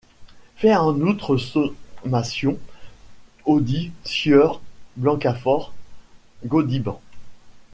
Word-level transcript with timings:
Fais, 0.55 0.75
en 0.75 0.99
outre, 1.01 1.37
sommation 1.37 2.57
audit 3.45 3.91
sieur 4.03 4.59
Blancafort…" 4.97 5.73
Gaudiband. 6.43 6.99